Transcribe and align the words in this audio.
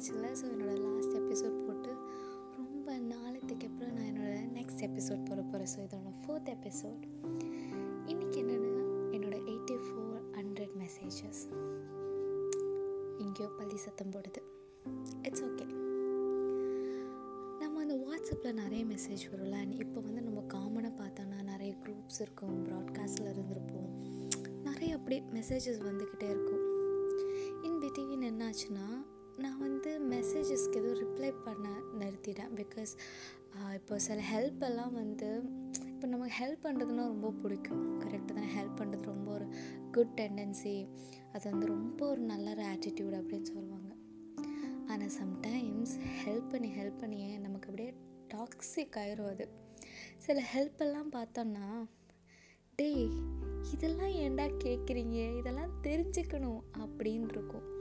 ஆச்சுல்ல. 0.00 0.28
So 0.40 0.44
என்னோடய 0.50 0.76
last 0.84 1.14
episode 1.18 1.56
போட்டு 1.64 1.90
ரொம்ப 2.58 2.92
நாளத்துக்கு 3.10 3.66
அப்புறம் 3.70 3.92
நான் 3.96 4.06
என்னோடய 4.10 4.44
நெக்ஸ்ட் 4.58 4.84
எபிசோட் 4.86 5.26
போட 5.28 5.40
போகிறேன் 5.42 5.70
ஸோ 5.72 5.78
இதோட 5.86 6.10
ஃபோர்த் 6.20 6.48
எபிசோட் 6.54 7.02
இன்றைக்கி 8.12 8.38
என்னென்னா 8.42 8.84
என்னோடய 9.16 9.40
எயிட்டி 9.52 9.76
ஃபோர் 9.86 10.22
ஹண்ட்ரட் 10.38 10.74
மெசேஜஸ் 10.82 11.42
எங்கேயோ 13.18 13.50
பள்ளி 13.58 13.76
சத்தம் 13.76 14.10
போடுது. 14.10 14.42
இட்ஸ் 15.22 15.44
ஓகே 15.44 15.66
நம்ம 17.60 17.80
அந்த 17.80 17.98
வாட்ஸ்அப்பில் 18.06 18.58
நிறைய 18.62 18.84
மெசேஜ் 18.84 19.28
வரும்ல 19.34 19.60
இப்போ 19.84 20.00
வந்து 20.00 20.22
நம்ம 20.22 20.46
காமனாக 20.56 20.94
பார்த்தோன்னா 21.02 21.42
நிறைய 21.42 21.74
குரூப்ஸ் 21.84 22.20
இருக்கும் 22.20 22.58
ப்ராட்காஸ்டில் 22.66 23.32
இருந்திருப்போம். 23.34 23.92
நிறைய 24.62 24.94
அப்படி 24.94 25.22
மெசேஜஸ் 25.38 25.86
வந்துக்கிட்டே 25.90 26.30
இருக்கும். 26.30 26.66
இன் 27.62 27.80
பிட்வீன் 27.82 28.28
என்னாச்சுன்னா 28.32 28.88
நான் 29.40 29.58
வந்து 29.58 29.90
மெசேஜஸ்க்கு 30.10 30.74
எதுவும் 30.74 31.00
ரிப்ளை 31.00 31.34
பண்ண 31.44 31.68
நிறுத்திட்டேன். 31.98 32.50
பிகாஸ் 32.54 32.92
இப்போ 33.74 33.98
சில 33.98 34.22
ஹெல்ப் 34.32 34.62
எல்லாம் 34.62 34.92
வந்து 34.92 35.42
இப்போ 35.86 36.06
நமக்கு 36.06 36.34
ஹெல்ப் 36.40 36.64
பண்ணுறதுன்னா 36.64 37.06
ரொம்ப 37.06 37.30
பிடிக்கும். 37.30 38.00
கரெக்டாக 38.00 38.32
தானே? 38.32 38.46
ஹெல்ப் 38.54 38.78
பண்ணுறது 38.80 39.02
ரொம்ப 39.02 39.32
ஒரு 39.32 39.46
குட் 39.92 40.20
டெண்டன்சி 40.20 40.88
அது 41.32 41.50
வந்து 41.50 41.66
ரொம்ப 41.66 42.08
ஒரு 42.08 42.20
நல்ல 42.20 42.50
ஒரு 42.50 42.62
ஆட்டிடியூட் 42.62 43.16
அப்படின்னு 43.20 43.42
சொல்லுவாங்க. 43.42 43.94
ஆனால் 44.86 45.10
சம்டைம்ஸ் 45.22 45.94
ஹெல்ப் 46.24 46.48
பண்ணி 46.48 46.70
ஹெல்ப் 46.70 46.98
பண்ணியே 46.98 47.38
நமக்கு 47.38 47.68
அப்படியே 47.68 47.94
டாக்ஸிக் 48.34 48.96
ஆயிரும் 49.02 49.30
அது. 49.30 49.48
சில 50.16 50.44
ஹெல்ப் 50.54 50.78
எல்லாம் 50.78 51.12
பார்த்தோன்னா 51.12 51.86
டேய் 52.76 53.10
இதெல்லாம் 53.72 54.08
ஏன்டா 54.08 54.46
கேட்குறீங்க 54.64 55.38
இதெல்லாம் 55.38 55.82
தெரிஞ்சுக்கணும். 55.82 56.60
அப்படின்னு 56.78 57.30
இருக்கும். 57.30 57.79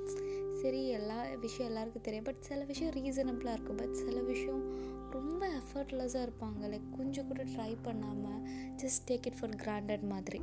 சரி 0.61 0.81
எல்லா 0.89 1.17
விஷயம் 1.41 1.69
எல்லாருக்கும் 1.71 2.01
தெரியும். 2.01 2.25
பட் 2.25 2.41
சில 2.41 2.63
விஷயம் 2.63 2.93
ரீசனபிளாக 2.93 3.55
இருக்கும். 3.57 3.75
பட் 3.75 3.93
சில 3.93 4.17
விஷயம் 4.21 4.63
ரொம்ப 5.11 5.41
எஃபர்ட்லெஸ்ஸாக 5.59 6.25
இருப்பாங்க. 6.27 6.61
லைக் 6.73 6.89
கொஞ்சம் 6.97 7.27
கூட 7.27 7.43
ட்ரை 7.43 7.71
பண்ணாமல் 7.81 8.41
just 8.75 9.05
take 9.07 9.27
it 9.29 9.39
for 9.39 9.55
granted 9.65 10.05
மாதிரி. 10.13 10.41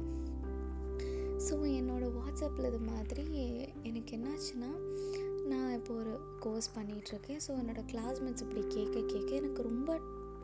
ஸோ 1.46 1.54
என்னோடய 1.78 2.12
வாட்ஸ்அப்பில் 2.18 2.66
இது 2.66 2.78
மாதிரி 2.78 3.24
எனக்கு 3.82 4.12
என்னாச்சுன்னா 4.16 4.70
நான் 5.48 5.72
இப்போ 5.72 5.94
ஒரு 5.94 6.12
கோர்ஸ் 6.40 6.68
பண்ணிகிட்ருக்கேன் 6.78 7.40
ஸோ 7.46 7.50
என்னோடய 7.62 7.84
கிளாஸ்மேட்ஸ் 7.92 8.44
இப்படி 8.46 8.62
கேட்க 8.66 9.00
கேட்க 9.12 9.30
எனக்கு 9.34 9.62
ரொம்ப 9.62 9.90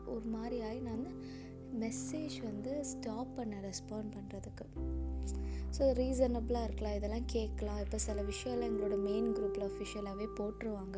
ஒரு 0.05 0.25
மாதிரி 0.25 0.57
ஆகி 0.61 0.79
நான் 0.79 1.01
வந்து 1.01 1.13
மெசேஜ் 1.79 2.35
வந்து 2.43 2.85
ஸ்டாப் 2.85 3.35
பண்ண 3.35 3.55
ரெஸ்பாண்ட் 3.59 4.11
பண்ணுறதுக்கு 4.15 4.65
ஸோ 5.77 5.83
ரீசனபிளாக 5.99 6.63
இருக்கலாம். 6.63 6.95
இதெல்லாம் 6.95 7.25
கேட்கலாம். 7.25 7.79
இப்போ 7.79 7.97
சில 7.97 8.21
விஷயம்லாம் 8.21 8.69
எங்களோட 8.71 8.97
மெயின் 8.97 9.29
குரூப்பில் 9.35 9.67
அஃபிஷியலாகவே 9.69 10.27
போட்டுருவாங்க. 10.39 10.97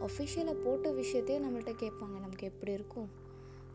அஃபிஷியலாக 0.00 0.62
போட்ட 0.64 0.90
விஷயத்தையே 0.90 1.38
நம்மள்ட்ட 1.44 1.74
கேட்பாங்க. 1.82 2.16
நமக்கு 2.18 2.46
எப்படி 2.46 2.72
இருக்கும்? 2.72 3.08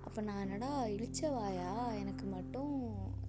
அப்போ 0.04 0.22
நான் 0.22 0.42
என்னடா 0.42 0.84
இழிச்சவாயா 0.86 1.72
எனக்கு 2.00 2.26
மட்டும் 2.26 2.74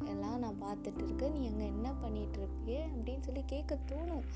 எல்லாம் 0.05 0.39
நான் 0.39 0.63
பார்த்துட்டு 0.63 1.03
இருக்கேன். 1.03 1.33
நீ 1.33 1.49
அங்கே 1.49 1.67
என்ன 1.67 1.93
பண்ணிகிட்டு 2.03 2.39
இருப்பியே 2.43 2.83
அப்படின்னு 2.95 3.21
சொல்லி 3.21 3.43
கேட்க 3.45 3.79
தோணும். 3.93 4.27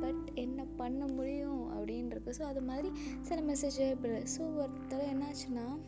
பட் 0.00 0.24
என்ன 0.34 0.64
பண்ண 0.76 1.06
முடியும் 1.06 1.62
அப்படின்றது 1.76 2.34
ஸோ 2.38 2.42
அது 2.42 2.62
மாதிரி 2.62 2.90
சில 3.20 3.40
மெசேஜ் 3.52 3.78
ஸோ 4.36 4.44
ஒருத்தர் 4.62 5.10
என்னாச்சுன்னா 5.14 5.78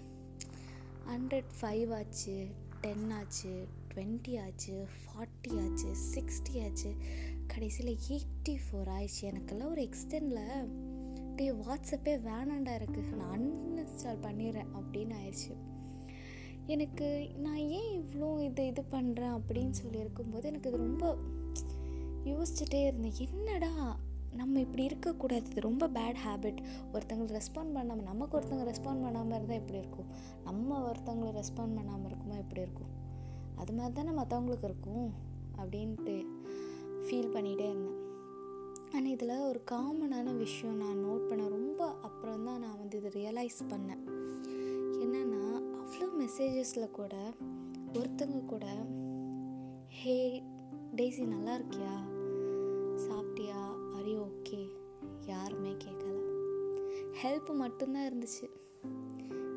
ஹண்ட்ரட் 1.11 1.53
ஃபைவ் 1.61 1.92
ஆச்சு 1.94 2.47
டென் 2.80 3.11
ஆச்சு 3.11 3.53
டுவெண்ட்டி 3.94 4.33
ஆச்சு 4.42 4.86
ஃபார்ட்டி 4.98 5.53
ஆச்சு 5.62 5.89
சிக்ஸ்டி 6.14 6.53
ஆச்சு. 6.64 6.91
கடைசியில் 7.47 7.98
எயிட்டி 8.11 8.55
ஃபோர் 8.64 8.91
ஆயிடுச்சு. 8.97 9.22
எனக்கெல்லாம் 9.22 9.70
ஒரு 9.70 9.88
எக்ஸ்டெண்டில் 9.88 10.69
டே 11.36 11.50
வாட்ஸ்அப்பே 11.50 12.15
வேணாண்டா 12.28 12.72
இருக்குது 12.81 13.16
நான் 13.16 13.34
அன்இன்ஸ்டால் 13.37 14.22
பண்ணிடுறேன் 14.22 14.71
அப்படின்னு 14.78 15.16
ஆயிடுச்சு. 15.21 15.53
எனக்கு 16.66 17.31
நான் 17.38 17.62
ஏன் 17.78 17.91
இவ்வளோ 18.03 18.41
இது 18.41 18.66
இது 18.66 18.84
பண்ணுறேன் 18.91 19.37
அப்படின்னு 19.38 19.71
சொல்லி 19.71 19.98
இருக்கும்போது 19.98 20.48
எனக்கு 20.48 20.69
இது 20.69 20.78
ரொம்ப 20.78 21.16
யோசிச்சுட்டே 22.25 22.87
இருந்தேன். 22.87 23.19
என்னடா 23.19 24.00
நம்ம 24.34 24.60
இப்படி 24.60 24.84
இருக்கக்கூடாது. 24.84 25.50
இது 25.50 25.60
ரொம்ப 25.60 25.88
பேட் 25.88 26.18
ஹேபிட் 26.26 26.60
ஒருத்தங்களுக்கு 26.92 27.38
ரெஸ்பாண்ட் 27.38 27.74
பண்ணாமல் 27.74 28.02
நமக்கு 28.02 28.38
ஒருத்தங்க 28.38 28.64
ரெஸ்பாண்ட் 28.70 29.02
பண்ணாமல் 29.02 29.36
இருந்தால் 29.36 29.58
எப்படி 29.58 29.78
இருக்கும்? 29.78 30.06
நம்ம 30.44 30.92
ஒருத்தங்களை 30.92 31.30
ரெஸ்பாண்ட் 31.41 31.76
பண்ணாமல் 31.76 32.04
இருக்குமா 32.04 32.34
எப்படி 32.34 32.60
இருக்கும்? 32.60 32.92
அது 33.56 33.72
மாதிரி 33.72 33.94
தானே 33.94 34.18
மற்றவங்களுக்கு 34.20 34.64
இருக்கும் 34.64 35.12
அப்படின்ட்டு 35.56 36.26
ஃபீல் 37.06 37.34
பண்ணிகிட்டே 37.34 37.66
இருந்தேன். 37.68 37.98
ஆனால் 38.92 39.10
இதில் 39.10 39.36
ஒரு 39.38 39.64
காமனான 39.70 40.36
விஷயம் 40.36 40.76
நான் 40.76 41.04
நோட் 41.04 41.28
பண்ண 41.28 41.48
ரொம்ப 41.48 41.86
அப்புறம் 41.86 42.44
தான் 42.44 42.58
நான் 42.58 42.78
வந்து 42.78 42.98
இதை 42.98 43.22
ரியலைஸ் 43.22 43.60
பண்ணேன். 43.72 44.04
என்னென்னா 45.04 45.42
அவ்வளோ 45.80 46.08
மெசேஜஸில் 46.22 46.91
கூட 46.91 47.16
ஒருத்தங்க 47.92 48.44
கூட 48.44 48.66
ஹே 49.86 50.42
டெய்ஸி 50.97 51.24
நல்லா 51.26 51.54
இருக்கியா? 51.54 51.94
சாப்பிட்டியா? 52.97 53.69
மாதிரி 54.00 54.19
ஓகே. 54.19 54.69
யாருமே 55.27 55.77
கேட்கல 55.84 56.19
ஹெல்ப் 57.22 57.55
மட்டும்தான் 57.55 58.09
இருந்துச்சு. 58.09 58.50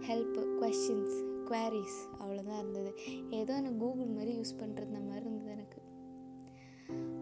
ஹெல்ப்பு 0.08 0.42
கொஷின்ஸ் 0.62 1.18
குவாரிஸ் 1.46 2.00
அவ்வளோதான் 2.20 2.58
இருந்தது. 2.58 2.94
ஏதோ 3.30 3.56
எனக்கு 3.56 3.78
கூகுள் 3.78 4.06
மாதிரி 4.06 4.38
யூஸ் 4.38 4.56
பண்ணுறது 4.59 5.08
மாதிரி 5.08 5.26
இருந்தது 5.26 5.52
எனக்கு. 5.52 5.82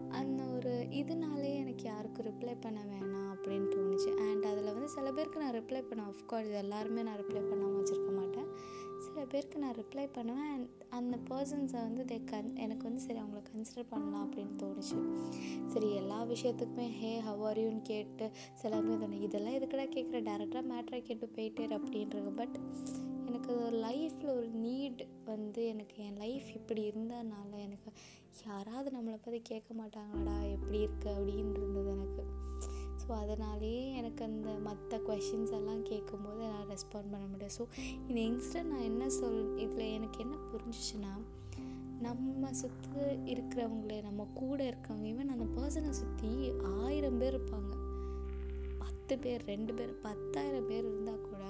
அந்த 0.08 0.44
ஒரு 0.44 0.70
இதனாலே 0.90 1.54
எனக்கு 1.56 1.84
யாருக்கும் 1.84 2.26
ரிப்ளை 2.26 2.56
பண்ண 2.60 2.84
வேணாம் 2.84 3.36
அப்படின்னு 3.36 3.70
தோணுச்சு. 3.74 4.16
அண்ட் 4.16 4.44
அதில் 4.44 4.72
வந்து 4.72 4.88
சில 4.88 5.12
பேருக்கு 5.12 5.40
நான் 5.40 5.54
ரிப்ளை 5.54 5.82
பண்ண 5.82 6.10
ஆஃப்கோர்ஸ் 6.10 6.52
எல்லாருமே 6.52 7.02
நான் 7.02 7.18
ரிப்ளை 7.18 7.48
பண்ணாமல் 7.48 7.84
வச்சுருக்க 7.84 8.12
மாட்டேன். 8.12 8.21
சில 9.22 9.34
பேருக்கு 9.34 9.58
நான் 9.58 9.74
ரிப்ளை 9.74 10.08
பண்ணுவேன் 10.12 10.52
அண்ட் 10.52 10.68
அந்த 10.90 11.16
பர்சன்ஸை 11.16 11.72
வந்து 11.72 12.04
தே 12.04 12.18
கன் 12.30 12.56
எனக்கு 12.56 12.82
வந்து 12.82 13.00
சரி 13.00 13.18
அவங்கள 13.18 13.42
கன்சிடர் 13.50 13.86
பண்ணலாம் 13.88 14.32
அப்படின்னு 14.32 14.62
தோணுச்சு. 14.62 14.98
சரி 15.66 15.94
எல்லா 15.94 16.24
விஷயத்துக்குமே 16.24 16.88
ஹே 16.88 17.20
ஹவரியூன்னு 17.20 17.82
கேட்டு 17.82 18.30
சில 18.54 18.80
பேர் 18.80 19.00
தோணும் 19.00 19.20
இதெல்லாம் 19.20 19.52
எதுக்கடா 19.52 19.86
கேட்குற 19.94 20.22
டேரெக்டாக 20.22 20.64
மேட்ராக 20.70 21.02
கேட்டு 21.02 21.30
போயிட்டேர் 21.36 21.78
அப்படின்றது. 21.78 22.36
பட் 22.36 22.58
எனக்கு 23.26 23.52
லைஃப்பில் 23.72 24.36
ஒரு 24.36 24.48
நீட் 24.48 25.06
வந்து 25.24 25.66
எனக்கு 25.66 26.04
என் 26.04 26.16
லைஃப் 26.16 26.48
இப்படி 26.54 26.88
இருந்ததுனால 26.88 27.52
எனக்கு 27.58 27.92
யாராவது 28.46 28.90
நம்மளை 28.98 29.18
பற்றி 29.24 29.40
கேட்க 29.42 29.74
மாட்டாங்கடா 29.74 30.52
எப்படி 30.52 30.80
இருக்கு? 30.80 31.08
அப்படின்னு 31.08 31.50
இருந்தது 31.50 31.90
எனக்கு 31.90 32.24
ஸோ 33.12 33.16
அதனாலேயே 33.16 33.80
எனக்கு 33.94 34.24
அந்த 34.24 34.50
மற்ற 34.66 34.98
கொஷின்ஸ் 35.06 35.50
எல்லாம் 35.56 35.82
கேட்கும்போது 35.82 36.42
நான் 36.52 36.68
ரெஸ்பாண்ட் 36.70 37.10
பண்ண 37.12 37.26
முடியாது 37.26 37.54
ஸோ 37.58 37.64
இந்த 38.08 38.18
இன்ஸ்டன்ட் 38.20 38.70
நான் 38.72 38.86
என்ன 38.90 39.08
சொல் 39.08 39.58
இதில் 39.64 39.92
எனக்கு 39.96 40.18
என்ன 40.20 40.36
புரிஞ்சிச்சுன்னா 40.50 41.12
நம்ம 42.06 42.52
சுற்றி 42.60 43.02
இருக்கிறவங்களே 43.32 43.98
நம்ம 44.02 44.26
கூட 44.34 44.58
இருக்கவங்க 44.70 45.06
ஈவன் 45.12 45.34
அந்த 45.34 45.46
பர்சனை 45.56 45.90
சுற்றி 45.90 46.30
ஆயிரம் 46.84 47.18
பேர் 47.18 47.36
இருப்பாங்க. 47.36 47.72
பத்து 48.78 49.18
பேர் 49.18 49.44
ரெண்டு 49.44 49.74
பேர் 49.74 49.92
பத்தாயிரம் 50.00 50.68
பேர் 50.70 50.84
இருந்தால் 50.84 51.26
கூட 51.30 51.42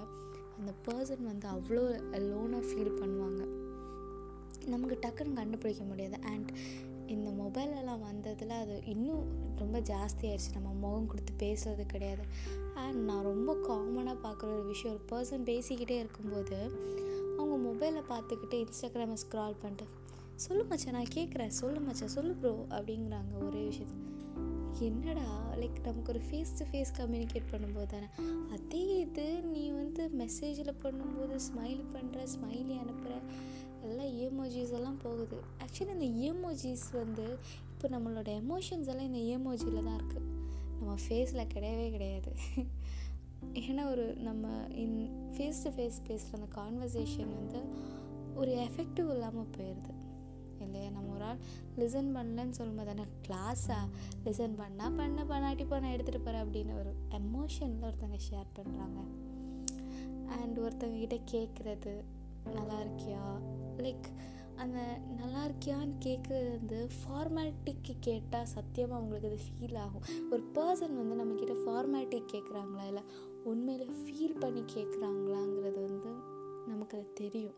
அந்த 0.58 0.72
பர்சன் 0.88 1.24
வந்து 1.30 1.48
அவ்வளோ 1.48 1.84
லோனாக 2.28 2.64
ஃபீல் 2.68 2.98
பண்ணுவாங்க. 3.02 3.42
நமக்கு 4.66 4.98
டக்குன்னு 5.04 5.40
கண்டுபிடிக்க 5.42 5.84
முடியாது. 5.84 6.18
அண்ட் 6.32 6.50
இந்த 7.12 7.30
மொபைலெல்லாம் 7.42 8.00
வந்ததில் 8.00 8.54
அது 8.62 8.76
இன்னும் 8.84 9.24
ரொம்ப 9.56 9.80
ஜாஸ்தி 9.80 10.22
ஆயிடுச்சு. 10.22 10.52
நம்ம 10.52 10.72
முகம் 10.84 11.06
கொடுத்து 11.06 11.34
பேசுறது 11.42 11.84
கிடையாது. 11.86 12.24
அண்ட் 12.74 13.00
நான் 13.04 13.24
ரொம்ப 13.24 13.50
காமனாக 13.68 14.16
பார்க்குற 14.24 14.48
ஒரு 14.52 14.64
விஷயம் 14.64 14.96
ஒரு 14.96 15.04
பர்சன் 15.10 15.48
பேசிக்கிட்டே 15.50 15.98
இருக்கும்போது 15.98 16.58
அவங்க 17.38 17.56
மொபைலை 17.68 18.02
பார்த்துக்கிட்டு 18.12 18.56
இன்ஸ்டாகிராமை 18.64 19.16
ஸ்க்ரால் 19.24 19.60
பண்ணிட்டு 19.60 19.86
சொல்லு 20.34 20.64
மச்சா 20.70 20.90
நான் 20.90 21.12
கேட்குறேன் 21.14 21.54
சொல்லு 21.60 21.78
மச்சா 21.80 22.06
சொல்லு 22.16 22.34
ப்ரோ 22.34 22.54
அப்படிங்கிறாங்க 22.70 23.32
ஒரே 23.46 23.62
விஷயத்து 23.68 23.98
என்னடா? 24.80 25.26
லைக் 25.56 25.80
நமக்கு 25.82 26.12
ஒரு 26.12 26.20
ஃபேஸ் 26.28 26.52
டு 26.58 26.64
ஃபேஸ் 26.70 26.92
கம்யூனிகேட் 26.98 27.50
பண்ணும்போது 27.50 27.86
தானே. 27.86 28.08
அதே 28.50 28.82
இது 29.00 29.26
நீ 29.42 29.64
வந்து 29.70 30.02
மெசேஜில் 30.18 30.72
பண்ணும்போது 30.82 31.34
ஸ்மைல் 31.48 31.82
பண்ணுற 31.94 32.20
ஸ்மைலி 32.34 32.74
அனுப்புகிற 32.82 33.14
எல்லாம் 33.86 34.12
ஏமோஜிஸ் 34.24 34.74
எல்லாம் 34.78 34.98
போகுது. 35.04 35.38
ஆக்சுவலி 35.64 35.94
இந்த 35.98 36.08
ஏமோஜிஸ் 36.28 36.86
வந்து 37.00 37.26
இப்போ 37.72 37.88
நம்மளோட 37.96 38.30
எமோஷன்ஸ் 38.42 38.90
எல்லாம் 38.92 39.08
இந்த 39.10 39.22
ஏமோஜியில் 39.34 39.86
தான் 39.88 39.98
இருக்குது 40.00 40.28
நம்ம 40.78 40.94
ஃபேஸில் 41.04 41.50
கிடையவே 41.54 41.88
கிடையாது. 41.96 42.30
ஏன்னா 43.62 43.82
ஒரு 43.92 44.04
நம்ம 44.28 44.44
இன் 44.82 44.98
ஃபேஸ் 45.34 45.62
டு 45.64 45.70
ஃபேஸ் 45.76 45.98
பேசுகிற 46.08 46.38
அந்த 46.38 46.48
கான்வர்சேஷன் 46.60 47.32
வந்து 47.40 47.60
ஒரு 48.40 48.50
எஃபெக்டிவ் 48.66 49.08
இல்லாமல் 49.14 49.50
போயிடுது 49.56 49.92
இல்லையா? 50.64 50.90
நம்ம 50.90 51.12
ஒரு 51.14 51.24
ஆள் 51.24 51.40
லிசன் 51.80 52.10
பண்ணலன்னு 52.16 52.56
சொல்லும்போது 52.58 52.90
தானே 52.90 53.06
கிளாஸாக 53.26 53.86
லிசன் 54.26 54.54
பண்ணால் 54.60 54.96
பண்ண 55.00 55.24
பண்ணாட்டி 55.32 55.64
போ 55.70 55.78
நான் 55.78 55.94
எடுத்துகிட்டு 55.94 56.24
போகிறேன் 56.24 56.44
அப்படின்னு 56.44 56.74
ஒரு 56.80 56.92
எமோஷனில் 57.20 57.86
ஒருத்தவங்க 57.88 58.20
ஷேர் 58.28 58.48
பண்ணுறாங்க 58.58 59.00
அண்ட் 60.38 60.58
ஒருத்தவங்க 60.58 61.00
கிட்டே 61.00 61.20
கேட்குறது 61.34 61.94
நல்லா 62.54 62.76
இருக்கியா? 62.80 63.24
லைக் 63.78 64.08
அந்த 64.56 64.98
நல்லா 65.16 65.44
இருக்கியான்னு 65.44 65.94
கேட்குறது 66.04 66.50
வந்து 66.50 66.88
ஃபார்மாலிட்டிக்கு 66.98 67.94
கேட்டால் 68.00 68.46
சத்தியமாக 68.46 68.98
அவங்களுக்கு 68.98 69.28
அது 69.28 69.38
ஃபீல் 69.46 69.78
ஆகும். 69.78 70.04
ஒரு 70.30 70.42
பர்சன் 70.54 70.98
வந்து 71.00 71.16
நம்மக்கிட்ட 71.20 71.56
ஃபார்மாலிட்டி 71.64 72.22
கேட்குறாங்களா 72.32 72.86
இல்லை 72.86 73.02
உண்மையில் 73.44 73.90
ஃபீல் 73.90 74.38
பண்ணி 74.38 74.62
கேட்குறாங்களாங்கிறது 74.74 75.80
வந்து 75.88 76.12
நமக்கு 76.66 76.98
அது 76.98 77.12
தெரியும். 77.12 77.54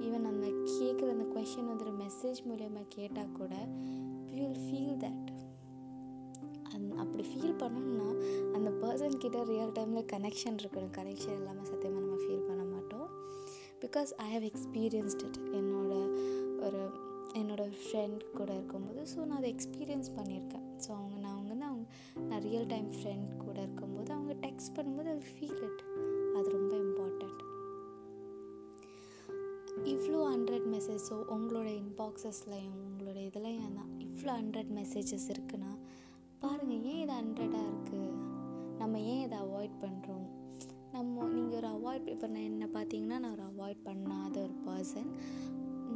ஈவன் 0.00 0.24
அந்த 0.24 0.46
கேட்குற 0.46 1.10
அந்த 1.10 1.24
கொஷின் 1.24 1.66
வந்து 1.66 1.84
ஒரு 1.84 1.94
மெசேஜ் 2.04 2.40
மூலயமா 2.48 2.82
கேட்டால் 2.88 3.32
கூட 3.32 3.54
வி 4.26 4.48
வில் 4.48 4.62
ஃபீல் 4.66 4.96
தட் 5.04 5.30
அந் 6.74 6.90
அப்படி 6.90 7.24
ஃபீல் 7.24 7.60
பண்ணணும்னா 7.62 8.08
அந்த 8.54 8.70
பர்சன் 8.70 9.18
கிட்ட 9.18 9.44
ரியல் 9.44 9.72
டைமில் 9.72 10.06
கனெக்ஷன் 10.12 10.58
இருக்கணும். 10.62 10.94
கனெக்ஷன் 10.96 11.36
இல்லாமல் 11.36 11.64
சத்தியமாக 11.64 12.01
because 13.92 14.12
I 14.16 14.32
have 14.32 14.42
experienced 14.42 15.22
it 15.24 15.38
என்னோட 15.52 15.94
ஒரு 16.60 16.90
என்னோட 17.32 17.72
ஃப்ரெண்ட் 17.80 18.22
கூட 18.34 18.54
இருக்கும்போது 18.54 19.02
ஸோ 19.02 19.16
நான் 19.24 19.36
அதை 19.36 19.54
எக்ஸ்பீரியன்ஸ் 19.54 20.08
பண்ணியிருக்கேன். 20.16 20.64
ஸோ 20.86 20.90
அவங்க 20.90 21.18
நான் 21.18 21.32
அவங்க 21.32 21.48
வந்து 21.48 21.64
அவங்க 21.64 21.86
நான் 22.28 22.42
ரியல் 22.42 22.66
டைம் 22.66 22.88
ஃப்ரெண்ட் 22.90 23.36
கூட 23.36 23.60
இருக்கும்போது 23.60 24.12
அவங்க 24.12 24.34
டெக்ஸ்ட் 24.46 24.78
பண்ணும்போது 24.78 25.06
அது 25.06 25.24
ஃபீல் 25.32 25.62
இட் 25.62 25.82
அது 26.36 26.48
ரொம்ப 26.50 26.76
இம்பார்ட்டண்ட் 26.76 27.40
இவ்வளோ 29.84 30.20
ஹண்ட்ரட் 30.34 30.66
மெசேஜஸோ 30.66 31.18
உங்களோட 31.36 31.68
இன்பாக்ஸஸ்லையும் 31.82 32.78
உங்களோட 32.88 33.18
இதுலையும் 33.28 33.74
தான் 33.74 33.92
இவ்வளோ 34.00 34.34
ஹண்ட்ரட் 34.34 34.72
மெசேஜஸ் 34.72 35.28
இருக்குன்னா 35.28 35.72
பாருங்கள் 36.38 36.82
ஏன் 36.84 37.02
இது 37.02 37.12
ஹண்ட்ரடாக 37.12 37.70
இருக்குது 37.70 38.08
நம்ம 38.78 39.00
ஏன் 39.00 39.22
இதை 39.22 39.38
அவாய்ட் 39.38 39.76
பண்ணுறோம் 39.80 40.28
நம்ம 40.94 41.26
நீங்கள் 41.34 41.58
ஒரு 41.58 41.68
அவாய்ட் 41.76 42.08
இப்போ 42.14 42.26
நான் 42.26 42.48
என்ன 42.50 42.64
பார்த்தீங்கன்னா 42.74 43.18
நான் 43.22 43.34
ஒரு 43.36 43.44
அவாய்ட் 43.50 43.80
பண்ணாத 43.88 44.34
ஒரு 44.46 44.54
பர்சன் 44.66 45.10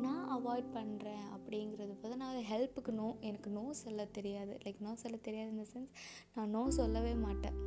நான் 0.04 0.24
அவாய்ட் 0.36 0.68
பண்ணுறேன் 0.76 1.24
அப்படிங்கிறது 1.36 1.92
பார்த்து 1.94 2.20
நான் 2.22 2.48
ஹெல்ப்புக்கு 2.50 2.92
நோ 3.00 3.08
எனக்கு 3.20 3.50
நோ 3.50 3.64
சொல்ல 3.82 4.04
தெரியாது. 4.18 4.52
லைக் 4.64 4.80
நோ 4.86 4.92
சொல்ல 5.02 5.16
தெரியாது 5.28 5.50
இந்த 5.54 5.66
சென்ஸ் 5.72 5.92
நான் 6.36 6.52
நோ 6.56 6.62
சொல்லவே 6.78 7.12
மாட்டேன். 7.26 7.58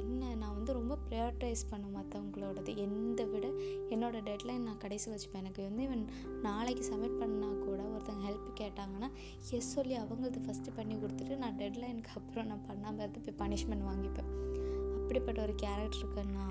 என்ன 0.00 0.34
நான் 0.42 0.54
வந்து 0.58 0.72
ரொம்ப 0.78 0.94
ப்ரையாரிட்டைஸ் 1.06 1.64
பண்ண 1.72 1.86
மற்றவங்களோடது 1.96 2.72
எந்த 2.86 3.20
விட 3.32 3.46
என்னோடய 3.94 4.22
டெட்லைன் 4.28 4.64
நான் 4.68 4.80
கடைசி 4.84 5.06
வச்சுப்பேன். 5.10 5.42
எனக்கு 5.44 5.62
வந்து 5.68 5.82
இவன் 5.82 6.04
நாளைக்கு 6.48 6.84
சப்மிட் 6.90 7.20
பண்ணால் 7.22 7.60
கூட 7.66 7.80
ஒருத்தங்க 7.94 8.24
ஹெல்ப் 8.28 8.48
கேட்டாங்கன்னா 8.62 9.10
எஸ் 9.58 9.74
சொல்லி 9.76 9.96
அவங்களது 10.04 10.40
ஃபஸ்ட்டு 10.46 10.76
பண்ணி 10.80 10.96
கொடுத்துட்டு 11.04 11.36
நான் 11.44 11.60
டெட்லைனுக்கு 11.62 12.14
அப்புறம் 12.20 12.50
நான் 12.52 12.66
பண்ணாமல் 12.70 13.04
இருந்து 13.04 13.24
போய் 13.26 13.40
பனிஷ்மெண்ட் 13.44 13.88
வாங்கிப்பேன். 13.90 14.32
அப்படிப்பட்ட 15.04 15.40
ஒரு 15.42 15.54
கேரக்டர் 15.64 16.02
இருக்குன்னா 16.02 16.48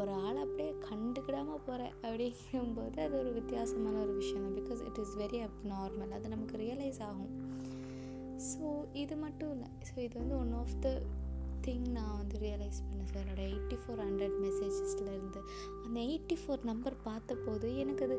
ஒரு 0.00 0.12
ஆள் 0.26 0.38
அப்படியே 0.42 0.72
கண்டுக்கிடாமல் 0.88 1.62
போகிறேன் 1.66 1.94
அப்படிங்கும்போது 2.02 2.98
அது 3.06 3.14
ஒரு 3.18 3.30
வித்தியாசமான 3.32 3.94
ஒரு 4.00 4.12
விஷயம் 4.12 4.44
தான். 4.44 4.56
Because 4.58 4.82
it 4.88 5.00
is 5.02 5.14
very 5.18 5.38
abnormal 5.72 6.12
அது 6.16 6.28
நமக்கு 6.28 6.56
ரியலைஸ் 6.56 7.00
ஆகும். 7.08 7.32
ஸோ 8.50 8.68
இது 8.92 9.16
மட்டும் 9.16 9.50
இல்லை. 9.50 9.68
ஸோ 9.88 9.96
இது 10.06 10.14
வந்து 10.18 10.36
ஒன் 10.36 10.52
ஆஃப் 10.52 10.76
த 10.80 10.90
திங் 11.66 11.88
நான் 11.88 12.16
வந்து 12.16 12.36
ரியலைஸ் 12.38 12.78
பண்ணேன் 12.84 13.10
சார் 13.12 13.22
என்னோடய 13.24 13.48
எயிட்டி 13.48 13.76
ஃபோர் 13.82 14.00
ஹண்ட்ரட் 14.04 14.36
மெசேஜஸ்லேருந்து 14.44 15.40
அந்த 15.84 15.96
எயிட்டி 16.00 16.36
ஃபோர் 16.42 16.62
நம்பர் 16.62 16.96
பார்த்தபோது 17.08 17.70
எனக்கு 17.76 18.04
அது 18.04 18.18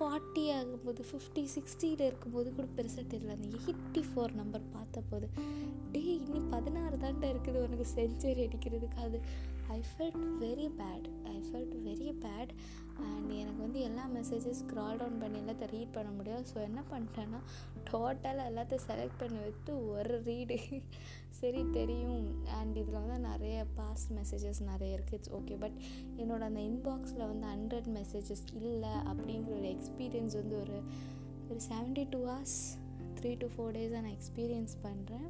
ஃபார்ட்டி 0.00 0.44
ஆகும்போது 0.58 1.00
ஃபிஃப்டி 1.08 1.42
சிக்ஸ்டியில் 1.54 2.04
இருக்கும்போது 2.06 2.54
கூட 2.54 2.68
பெருசாக 2.76 3.04
தெரியல. 3.12 3.34
அந்த 3.36 3.48
எயிட்டி 3.58 4.02
ஃபோர் 4.10 4.34
நம்பர் 4.34 4.68
பார்த்தபோது 4.72 5.28
டே 5.92 6.02
இன்னி 6.18 6.40
பதினாறு 6.50 6.96
தாண்டா 6.96 7.28
இருக்குது. 7.32 7.58
உனக்கு 7.66 7.86
செஞ்சுரி 7.94 8.42
அடிக்கிறதுக்கு. 8.46 8.98
அது 9.06 9.20
I 9.70 9.80
felt 9.88 10.22
very 10.40 10.68
bad 10.78 11.06
I 11.28 11.36
felt 11.46 11.74
very 11.84 12.10
bad 12.22 12.52
and 13.04 13.30
எனக்கு 13.32 13.60
வந்து 13.60 13.80
எல்லா 13.80 14.04
மெசேஜஸ் 14.14 14.60
ஸ்க்ரால் 14.62 14.98
டவுன் 14.98 15.20
பண்ணி 15.20 15.38
எல்லாத்தையும் 15.38 15.72
ரீட் 15.72 15.94
பண்ண 15.94 16.10
முடியும் 16.10 16.46
ஸோ 16.50 16.56
என்ன 16.60 16.80
பண்ணிட்டேன்னா 16.90 17.40
டோட்டலாக 17.90 18.50
எல்லாத்தையும் 18.50 18.86
செலக்ட் 18.86 19.20
பண்ணி 19.20 19.38
வைத்து 19.38 19.74
ஒரு 19.90 20.16
ரீடு 20.24 20.58
சரி 21.40 21.60
தெரியும். 21.72 22.24
அண்ட் 22.56 22.76
இதில் 22.76 22.98
வந்து 23.00 23.18
நிறைய 23.28 23.58
பாஸ்ட் 23.76 24.10
மெசேஜஸ் 24.12 24.60
நிறைய 24.62 24.96
இருக்குது 24.96 25.18
இட்ஸ் 25.18 25.32
ஓகே 25.32 25.56
பட் 25.58 25.76
என்னோட 26.16 26.42
அந்த 26.42 26.60
இன்பாக்ஸில் 26.62 27.26
வந்து 27.26 27.46
ஹண்ட்ரட் 27.46 27.88
மெசேஜஸ் 27.94 28.44
இல்லை 28.60 28.94
அப்படிங்கிற 29.06 29.54
ஒரு 29.56 29.68
எக்ஸ்பீரியன்ஸ் 29.70 30.36
வந்து 30.36 30.56
ஒரு 30.60 30.78
ஒரு 31.50 31.60
seventy 31.68 32.04
two 32.10 32.20
hours 32.26 32.58
three 33.18 33.32
to 33.36 33.48
four 33.54 33.72
டேஸாக 33.72 34.02
நான் 34.02 34.16
எக்ஸ்பீரியன்ஸ் 34.18 34.74
பண்ணுறேன் 34.84 35.28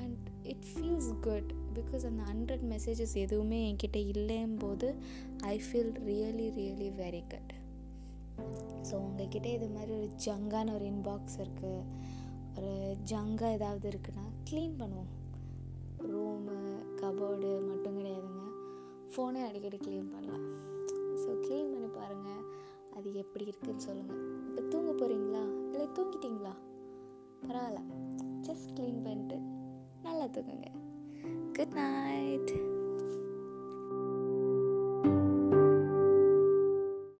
and 0.00 0.24
it 0.46 0.66
feels 0.70 1.12
good 1.20 1.52
because 1.78 2.04
அந்த 2.10 2.22
ஹண்ட்ரட் 2.30 2.64
மெசேஜஸ் 2.72 3.14
எதுவுமே 3.24 3.58
என்கிட்ட 3.68 3.98
இல்லையும் 4.14 4.58
போது 4.64 4.88
I 5.52 5.54
feel 5.66 5.92
really 6.08 6.48
really 6.58 6.88
very 7.02 7.22
good 7.32 7.52
so 8.88 8.94
உங்ககிட்ட 9.04 9.48
இது 9.56 9.66
மாதிரி 9.76 9.92
ஒரு 9.98 10.08
ஜங்கான 10.26 10.72
ஒரு 10.78 10.86
இன்பாக்ஸ் 10.92 11.38
இருக்குது 11.44 11.84
ஒரு 12.58 12.72
ஜங்காக 13.10 13.56
ஏதாவது 13.56 13.86
இருக்குன்னா 13.92 14.24
க்ளீன் 14.48 14.76
பண்ணுவோம். 14.80 15.10
ரூமு 16.12 16.56
கபோர்டு 17.00 17.50
மட்டும் 17.68 17.96
கிடையாதுங்க. 17.98 18.42
ஃபோனே 19.12 19.40
அடிக்கடி 19.48 19.78
க்ளீன் 19.86 20.12
பண்ணலாம். 20.14 20.44
ஸோ 21.22 21.28
க்ளீன் 21.44 21.72
பண்ணி 21.72 21.88
பாருங்கள் 21.98 22.42
அது 22.96 23.08
எப்படி 23.22 23.44
இருக்குதுன்னு 23.46 23.86
சொல்லுங்கள் 23.88 24.22
இப்போ 24.48 24.62
தூங்க 24.72 24.90
போகிறீங்களா 24.92 25.42
இல்லை 25.72 25.86
தூங்கிட்டீங்களா? 25.98 26.54
பரவாயில்ல. 27.46 27.82
ஜஸ்ட் 28.48 28.72
க்ளீன் 28.76 29.02
பண்ணிட்டு 29.06 29.38
நல்லா 30.06 30.26
தூங்குங்க. 30.36 30.70
Good 31.56 31.74
night 31.74 32.50